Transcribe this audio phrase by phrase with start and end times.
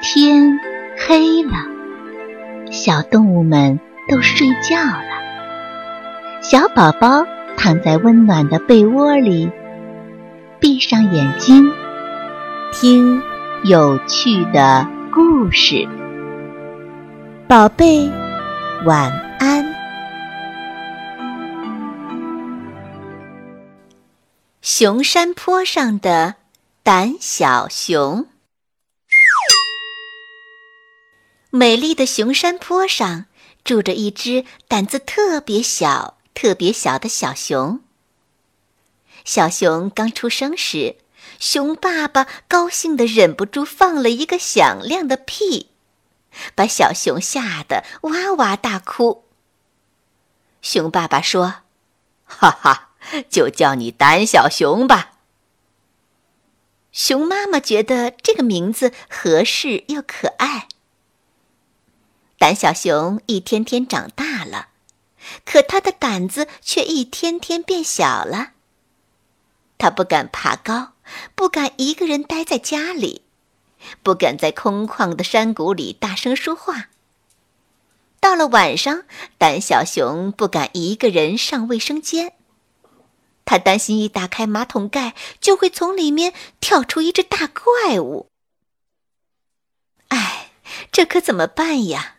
[0.00, 0.60] 天
[0.96, 1.56] 黑了，
[2.70, 5.08] 小动物们都睡觉了。
[6.40, 7.26] 小宝宝
[7.56, 9.50] 躺在温暖的被窝里，
[10.60, 11.68] 闭上眼睛，
[12.72, 13.20] 听
[13.64, 15.86] 有趣的故事。
[17.48, 18.08] 宝贝，
[18.86, 19.10] 晚
[19.40, 19.74] 安。
[24.62, 26.36] 熊山坡上的
[26.84, 28.26] 胆小熊。
[31.58, 33.24] 美丽的熊山坡上
[33.64, 37.80] 住着一只胆子特别小、特别小的小熊。
[39.24, 40.98] 小熊刚出生时，
[41.40, 45.70] 熊爸爸高兴的忍不住放了一个响亮的屁，
[46.54, 49.24] 把小熊吓得哇哇大哭。
[50.62, 51.62] 熊爸爸说
[52.24, 52.90] ：“哈哈，
[53.28, 55.14] 就叫你胆小熊吧。”
[56.94, 60.68] 熊妈妈觉得这个名字合适又可爱。
[62.38, 64.68] 胆小熊一天天长大了，
[65.44, 68.52] 可他的胆子却一天天变小了。
[69.76, 70.92] 他不敢爬高，
[71.34, 73.22] 不敢一个人待在家里，
[74.04, 76.90] 不敢在空旷的山谷里大声说话。
[78.20, 79.02] 到了晚上，
[79.36, 82.34] 胆小熊不敢一个人上卫生间，
[83.44, 88.28] 他担心一打开马桶盖就会从里面跳出一只大怪物。
[90.08, 90.50] 哎，
[90.92, 92.16] 这可怎么办呀？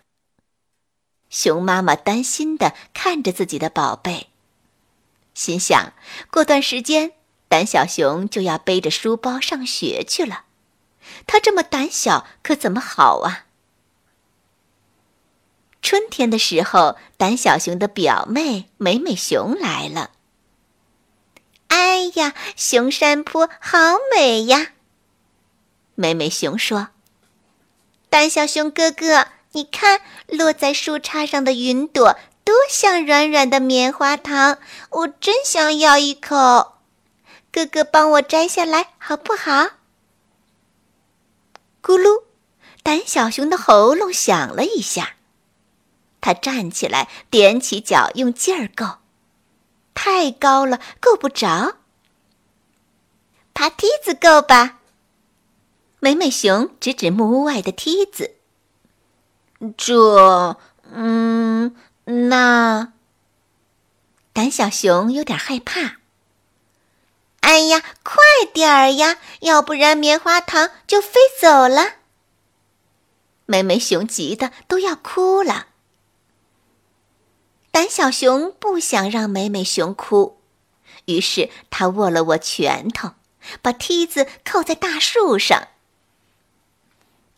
[1.29, 4.29] 熊妈妈担心地看着自己的宝贝，
[5.33, 5.93] 心想：
[6.31, 7.13] 过段时间，
[7.47, 10.45] 胆小熊就要背着书包上学去了。
[11.27, 13.45] 它这么胆小，可怎么好啊？
[15.81, 20.11] 春天的时候，胆小熊的表妹美美熊来了。
[21.67, 23.77] 哎呀，熊山坡好
[24.13, 24.73] 美呀！
[25.95, 26.89] 美美熊说
[28.09, 34.59] ：“胆小熊哥哥。”你看，落在树杈上的云朵多像软软的棉花糖，
[34.91, 36.73] 我真想要一口。
[37.51, 39.71] 哥哥，帮我摘下来好不好？
[41.81, 42.25] 咕噜，
[42.83, 45.15] 胆小熊的喉咙响了一下，
[46.21, 48.99] 他站起来，踮起脚，用劲儿够，
[49.95, 51.77] 太高了，够不着。
[53.55, 54.79] 爬梯子够吧？
[55.99, 58.35] 美美熊指指木屋外的梯子。
[59.77, 60.57] 这，
[60.93, 61.75] 嗯，
[62.05, 62.93] 那
[64.31, 65.97] 胆小熊有点害怕。
[67.41, 68.21] 哎呀，快
[68.53, 71.95] 点儿呀，要不然棉花糖就飞走了。
[73.45, 75.67] 美美熊急得都要哭了。
[77.71, 80.39] 胆小熊不想让美美熊哭，
[81.05, 83.11] 于是他握了握拳头，
[83.61, 85.67] 把梯子扣在大树上。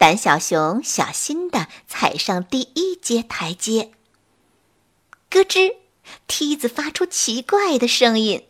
[0.01, 3.91] 胆小熊小心地踩上第一阶台阶，
[5.29, 5.75] 咯吱，
[6.25, 8.47] 梯子发出奇怪的声音，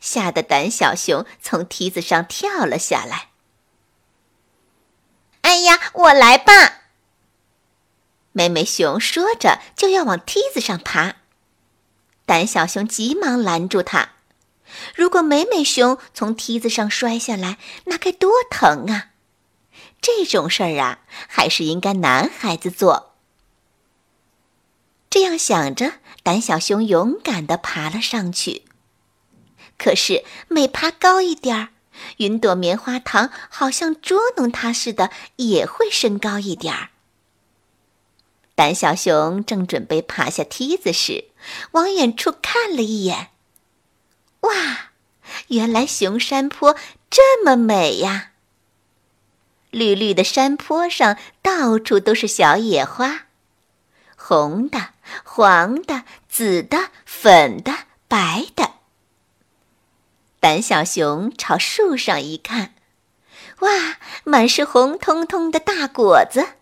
[0.00, 3.28] 吓得胆小熊从梯子上跳了下来。
[5.42, 6.80] 哎呀，我来吧！
[8.32, 11.18] 美美熊说着就要往梯子上爬，
[12.26, 14.14] 胆小熊急忙拦住它。
[14.96, 19.09] 如果美美熊从梯子上摔下来，那该多疼啊！
[20.00, 23.14] 这种事儿啊，还是应该男孩子做。
[25.10, 28.62] 这样想着，胆小熊勇敢地爬了上去。
[29.76, 31.68] 可是每爬高一点儿，
[32.18, 36.90] 云朵棉花糖好像捉弄它似的，也会升高一点儿。
[38.54, 41.30] 胆小熊正准备爬下梯子时，
[41.72, 43.28] 往远处看了一眼，
[44.40, 44.90] 哇，
[45.48, 46.76] 原来熊山坡
[47.08, 48.29] 这么美呀！
[49.70, 53.26] 绿绿的山坡上，到处都是小野花，
[54.16, 54.90] 红的、
[55.24, 57.72] 黄的、紫的、粉的、
[58.08, 58.72] 白的。
[60.40, 62.74] 胆小熊朝树上一看，
[63.60, 66.54] 哇，满是红彤彤的大果子，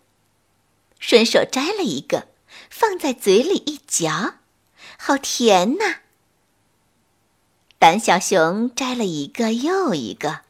[0.99, 2.27] 顺手摘了一个，
[2.69, 4.35] 放在嘴里一嚼，
[4.97, 5.99] 好甜呐！
[7.79, 10.41] 胆小熊摘了一个又一个。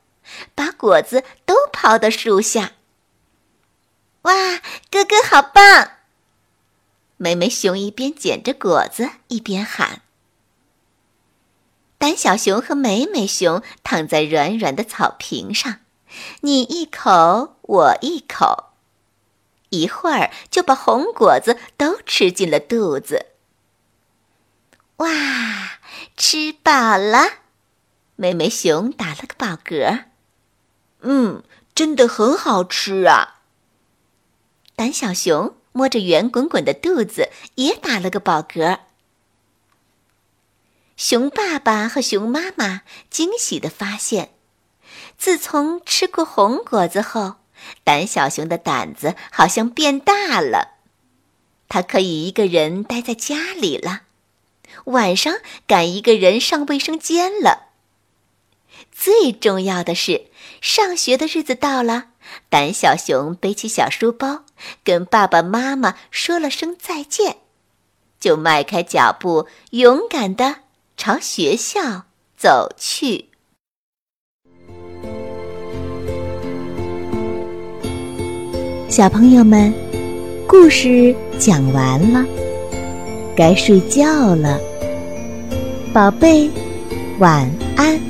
[0.55, 2.73] 把果子都抛到树下。
[4.23, 4.33] 哇，
[4.91, 5.91] 哥哥好棒！
[7.17, 10.01] 美美熊一边捡着果子一边喊。
[11.97, 15.79] 胆小熊和美美熊躺在软软的草坪上，
[16.41, 18.71] 你一口我一口，
[19.69, 23.25] 一会儿就把红果子都吃进了肚子。
[24.97, 25.07] 哇，
[26.15, 27.39] 吃饱了！
[28.15, 30.08] 美美熊打了个饱嗝。
[31.01, 31.43] 嗯，
[31.73, 33.41] 真的很好吃啊！
[34.75, 38.79] 胆小熊摸着圆滚滚的肚子，也打了个饱嗝。
[40.97, 44.31] 熊爸爸和熊妈妈惊喜地发现，
[45.17, 47.35] 自从吃过红果子后，
[47.85, 50.75] 胆小熊的胆子好像变大了。
[51.69, 54.01] 它可以一个人待在家里了，
[54.85, 55.35] 晚上
[55.67, 57.67] 敢一个人上卫生间了。
[58.91, 60.28] 最重要的是，
[60.61, 62.07] 上学的日子到了，
[62.49, 64.43] 胆小熊背起小书包，
[64.83, 67.37] 跟爸爸妈妈说了声再见，
[68.19, 70.57] 就迈开脚步，勇敢地
[70.97, 72.03] 朝学校
[72.37, 73.29] 走去。
[78.89, 79.73] 小朋友们，
[80.47, 82.25] 故事讲完了，
[83.35, 84.59] 该睡觉了，
[85.93, 86.49] 宝贝，
[87.19, 88.08] 晚安。